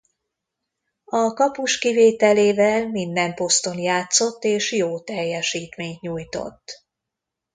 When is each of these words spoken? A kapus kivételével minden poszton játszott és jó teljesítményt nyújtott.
A 1.05 1.33
kapus 1.33 1.77
kivételével 1.79 2.89
minden 2.89 3.33
poszton 3.35 3.77
játszott 3.77 4.43
és 4.43 4.71
jó 4.71 4.99
teljesítményt 4.99 6.01
nyújtott. 6.01 6.85